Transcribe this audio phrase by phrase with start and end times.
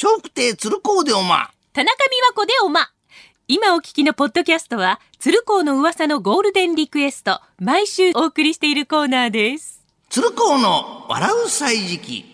[0.00, 1.50] 笑福亭鶴光でおま。
[1.72, 2.88] 田中美和子でおま。
[3.48, 9.84] 今お聞きのポッドキャストは、鶴光の噂のゴールデンリクエスト、毎週お送りしているコーナーです。
[10.08, 12.24] 鶴光の笑う歳時記。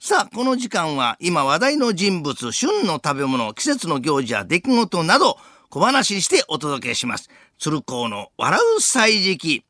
[0.00, 7.30] さあ、この時間は今話題の人物、旬の食べ物、季節の行事や出来事など小話にしてお届けします。
[7.60, 9.64] 鶴光の笑う歳時記。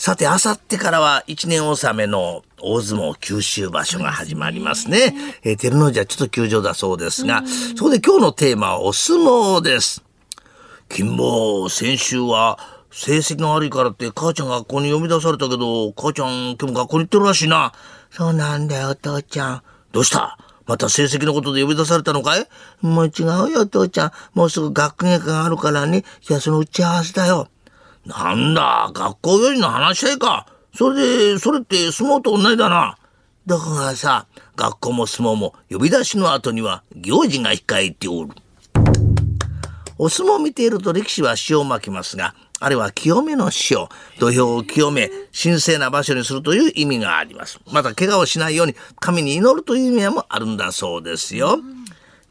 [0.00, 5.14] さて、あさってからは一年納めの大相撲九州場所が始まりますね。
[5.42, 7.44] えー照ノ富士はちょっと休場だそうですが、
[7.76, 10.02] そこで今日のテーマはお相撲です。
[10.88, 12.58] 金坊、先週は
[12.90, 17.74] 成績が悪いからって母ちゃん学校に呼び出されたけど、母ちゃん今日も学校に行ってるらしいな。
[18.10, 19.62] そうなんだよ、お父ちゃん。
[19.92, 20.38] どうした？
[20.64, 22.48] また成績のことで呼び出されたのかい？
[22.80, 24.12] もう違うよ、お父ちゃん。
[24.32, 26.04] もうすぐ学芸会があるからね。
[26.22, 27.48] じゃあその打ち合わせだよ。
[28.06, 30.46] なんだ、学校よりの話し合いか。
[30.74, 32.96] それで、それって相撲と同じだな。
[33.46, 34.26] だからさ、
[34.56, 38.30] 学校も相撲も呼び出しの後には行事が控えておる。
[39.98, 43.88] お相撲を見ていると力士は塩をまきますが、あれは清めの塩。
[44.18, 47.58] 土俵を清め、神聖な場所にするという意味があります。
[47.70, 51.58] また怪我をしないように神に祈るという意味もあるんだそうですよ。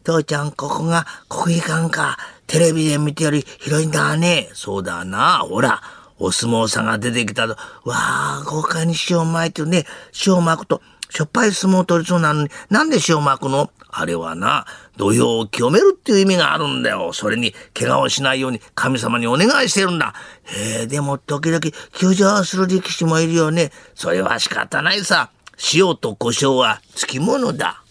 [0.04, 2.18] 父ちゃん、ここが国技館か。
[2.50, 4.50] テレビで見てより広いんだね。
[4.54, 5.46] そうだな。
[5.48, 5.84] ほら、
[6.18, 7.54] お相撲さんが出てきたと。
[7.54, 9.86] わあ、豪快に塩巻いてるね。
[10.26, 13.70] 塩巻くと、しょっぱい相撲取りそうなのに、なんで塩巻くの？
[13.92, 14.66] あれはな、
[14.98, 17.14] 土俵を清めるっていう意味があるんだよ。
[17.14, 20.16] それに、怪我をしないように神様にお願いしてるんだ。
[20.46, 21.60] へえ、でも時々
[21.94, 23.72] 休場する力士もいるよね。
[23.94, 25.30] それは仕方ないさ。
[25.74, 27.84] 塩と胡椒はつきものだ。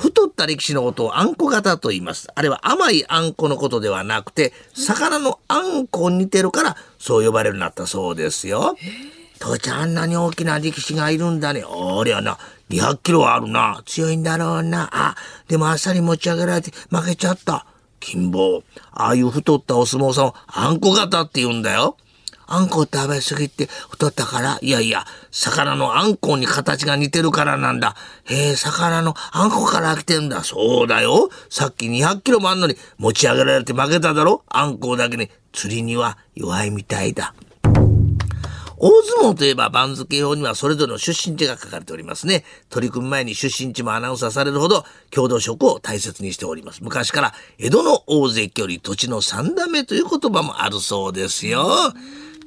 [0.00, 2.28] 太った力士のことをあんこ型と言います。
[2.34, 8.76] あれは甘いあんこのことではなくて、魚のあんこに似てるから、そう呼ばれるようになったそうですよ。
[9.38, 11.64] 父ちゃんあんなに大きな力士がいるんだね。
[11.64, 12.38] おりゃな、
[12.70, 13.82] 200キロあるな。
[13.84, 14.88] 強いんだろうな。
[14.90, 15.16] あ、
[15.48, 17.66] でもあっさり持ち上げられて負けちゃった。
[18.00, 18.62] 金棒。
[18.92, 21.98] ああいう太ったお相撲さんをあんこ型って言うんだよ。
[22.52, 27.94] あんこ食べ過ぎて太ったからいやいや、魚のあんこに形が似てるからなんだ。
[28.24, 30.42] へえ、魚のあんこから来てんだ。
[30.42, 31.30] そうだよ。
[31.48, 37.34] さっき200キロもあんのに持ち上げられて負けただろあんこだけに釣りには弱いみたいだ。
[38.82, 42.44] 大相撲といえば番付表にはそれぞれの出身地が書かれておりますね。
[42.70, 46.82] 取り組む前に出身地もアナウンサーされるほど郷土色を大切にしております。
[46.82, 51.92] 昔から江戸の大関より土地の三段目という言葉もあるそうですよ。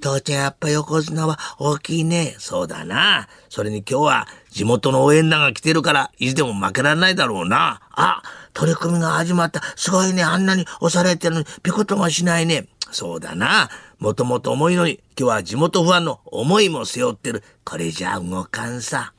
[0.03, 2.35] 父ちゃんやっぱ横綱は大きいね。
[2.37, 3.29] そうだな。
[3.47, 7.79] それに今日は地元の応援団が来てるから意地でも負けられないだろうな。
[7.91, 8.21] あ、
[8.53, 9.61] 取り組みが始まった。
[9.77, 10.21] すごいね。
[10.21, 12.67] あんなに押されてるのにピコともしないね。
[12.91, 13.69] そうだな。
[13.97, 17.41] もともと重いのに今日は地元ファンの思いも背負ってる。
[17.63, 19.13] これじゃ動かんさ。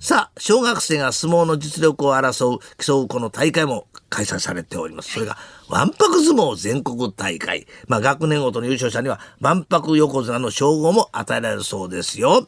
[0.00, 5.12] さあ、小学生が相撲の実力を争う、競うこの大会も開催されております。
[5.12, 5.36] それが、
[5.68, 7.66] わんぱく相撲全国大会。
[7.88, 12.46] まあ、学年ごとの優勝者には、わんぱく横綱の称号も与えられるそうですよ。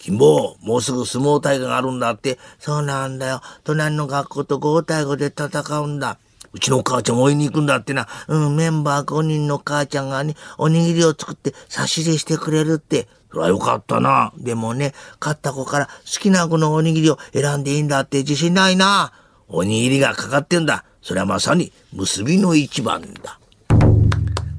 [0.00, 2.38] 金坊、もうすぐ相撲大会があるんだって。
[2.58, 3.40] そうなんだよ。
[3.62, 6.18] 隣の学校と5対5で戦うんだ。
[6.52, 8.08] うちの母ちゃん追いに行くんだってな。
[8.28, 13.08] うん、メンバー5人の母ちゃんがね、おにぎりを作って差し入れしてくれるって。
[13.30, 14.32] それはよかったな。
[14.38, 19.12] でもね、勝った子から好きな子のおにぎりを選んでいいんだって自信ないな。
[19.48, 20.84] おにぎりがかかってんだ。
[21.06, 23.38] それはまさに結びの一番だ。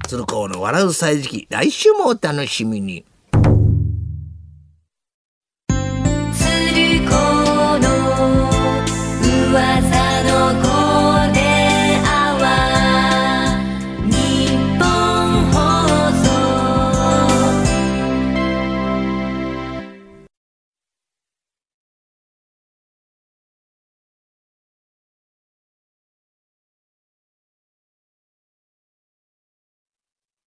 [0.08, 3.04] 鶴光の笑う歳時期、来週もお楽しみに。